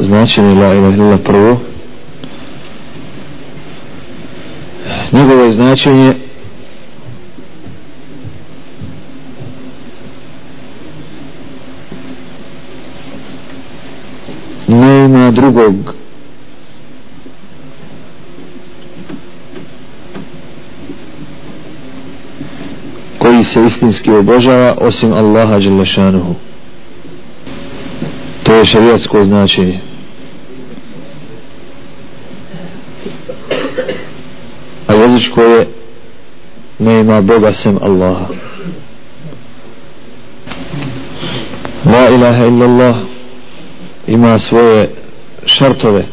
značenje 0.00 0.54
la 0.54 0.74
ilaha 0.74 0.96
illallah 0.96 1.20
prvo. 1.24 1.58
Njegovo 5.12 5.42
je 5.44 5.50
značenje 5.50 6.14
nema 14.68 15.30
drugog. 15.30 15.74
Koji 23.18 23.44
se 23.44 23.64
istinski 23.64 24.10
obožava 24.10 24.74
osim 24.80 25.12
Allaha 25.12 25.58
Đelešanuhu. 25.58 26.34
To 28.42 28.54
je 28.54 28.64
šarijatsko 28.64 29.24
značenje. 29.24 29.87
A 34.86 34.92
jezičko 34.92 35.42
je 35.42 35.68
nema 36.78 37.20
Boga 37.20 37.52
sem 37.52 37.78
Allaha. 37.82 38.26
La 41.84 42.08
ilaha 42.10 42.46
illallah 42.46 42.96
ima 44.06 44.38
svoje 44.38 44.90
šartove. 45.46 46.04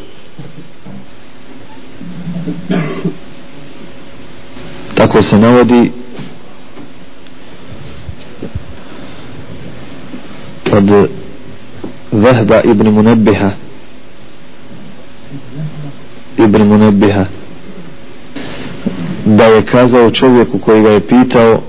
Tako 4.94 5.22
se 5.22 5.38
navodi 5.38 5.92
od 10.72 11.08
Vahba 12.12 12.60
ibn 12.64 12.88
Munabbiha 12.88 13.65
ibn 16.56 16.68
Munebbiha 16.68 17.24
da 19.24 19.44
je 19.44 19.66
kazao 19.66 20.10
čovjeku 20.10 20.58
koji 20.58 20.82
ga 20.82 20.90
je 20.90 21.06
pitao 21.06 21.60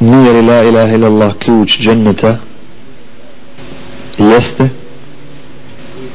nije 0.00 0.32
li 0.32 0.42
la 0.42 0.62
ilaha 0.62 0.94
illallah 0.94 1.34
ključ 1.38 1.78
dženneta 1.78 2.36
jeste 4.18 4.68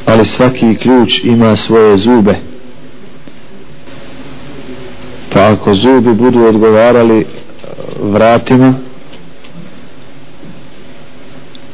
ali 0.06 0.26
svaki 0.26 0.76
ključ 0.76 1.24
ima 1.24 1.56
svoje 1.56 1.98
zube. 1.98 2.36
Pa 5.34 5.52
ako 5.52 5.76
zubi 5.76 6.14
budu 6.14 6.44
odgovarali 6.44 7.26
vratima 8.00 8.74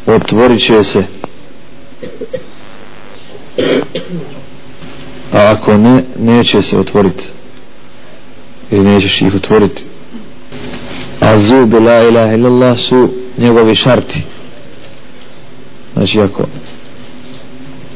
otvorit 0.05 0.65
će 0.65 0.83
se 0.83 1.03
a 5.43 5.51
ako 5.51 5.77
ne 5.77 6.03
neće 6.19 6.61
se 6.61 6.79
otvoriti 6.79 7.25
ili 8.71 8.83
nećeš 8.83 9.21
ih 9.21 9.35
otvoriti 9.35 9.83
a 11.19 11.37
zubi 11.37 11.79
la 11.79 12.03
ilaha 12.03 12.33
illallah 12.33 12.77
su 12.77 13.09
njegovi 13.37 13.75
šarti. 13.75 14.23
Znači 15.93 16.21
ako 16.21 16.43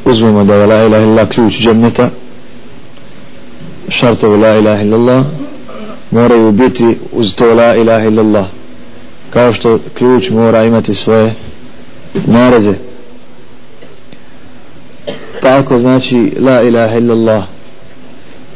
uzmemo 0.05 0.43
da 0.43 0.55
je 0.55 0.65
la 0.65 0.83
ilaha 0.83 1.03
illallah 1.03 1.27
ključ 1.29 1.53
džemneta 1.59 2.09
šartovi 3.89 4.37
la 4.37 4.55
ilaha 4.57 4.81
illallah 4.81 5.25
moraju 6.11 6.51
biti 6.51 6.97
uz 7.11 7.35
to 7.35 7.53
la 7.53 7.75
ilaha 7.75 8.05
illallah. 8.05 8.45
Kao 9.29 9.53
što 9.53 9.79
ključ 9.93 10.29
mora 10.29 10.63
imati 10.63 10.95
svoje 10.95 11.33
nareze 12.13 12.73
pa 15.41 15.57
ako 15.57 15.79
znači 15.79 16.33
la 16.39 16.61
ilaha 16.61 16.97
illallah 16.97 17.43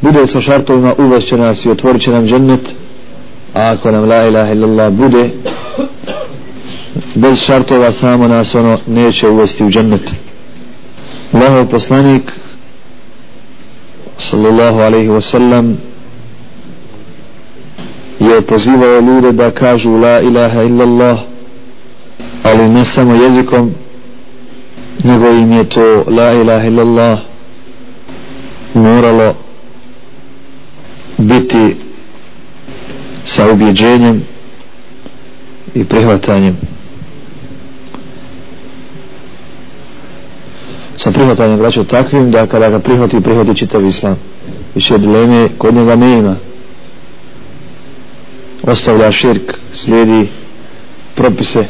bude 0.00 0.26
sa 0.26 0.40
šartovima 0.40 0.94
uvešće 0.98 1.36
nas 1.36 1.64
i 1.64 1.70
otvorit 1.70 2.02
će 2.02 2.10
nam 2.10 2.26
džennet 2.26 2.76
a 3.54 3.70
ako 3.72 3.90
nam 3.90 4.04
la 4.08 4.26
ilaha 4.26 4.52
illallah 4.52 4.92
bude 4.92 5.30
bez 7.14 7.38
šartova 7.38 7.92
samo 7.92 8.28
nas 8.28 8.54
ono 8.54 8.78
neće 8.86 9.28
uvesti 9.28 9.64
u 9.64 9.70
džennet. 9.70 10.12
Allahov 11.32 11.66
poslanik 11.66 12.32
sallallahu 14.18 14.78
alaihi 14.78 15.08
wasallam 15.08 15.74
je 18.20 18.40
pozivao 18.40 19.00
ljude 19.00 19.32
da 19.32 19.50
kažu 19.50 19.96
la 19.96 20.20
ilaha 20.20 20.62
illallah 20.62 21.18
ali 22.42 22.68
ne 22.68 22.84
samo 22.84 23.14
jezikom 23.14 23.74
nego 25.04 25.30
im 25.30 25.52
je 25.52 25.64
to 25.64 26.04
la 26.06 26.32
ilaha 26.32 26.66
illallah 26.66 27.18
moralo 28.74 29.34
biti 31.18 31.76
sa 33.24 33.50
ubjeđenjem 33.52 34.22
i 35.74 35.84
prihvatanjem. 35.84 36.56
Sa 40.96 41.10
prihvatanjem 41.10 41.58
vraćao 41.58 41.84
takvim 41.84 42.30
da 42.30 42.46
kada 42.46 42.68
ga 42.68 42.78
prihvati 42.78 43.20
prihvati 43.20 43.56
čitav 43.56 43.86
islam. 43.86 44.16
Više 44.74 44.98
dileme 44.98 45.48
kod 45.58 45.74
njega 45.74 45.96
ne 45.96 46.18
ima 46.18 46.36
ostavlja 48.62 49.12
širk 49.12 49.52
slijedi 49.72 50.28
propise. 51.14 51.66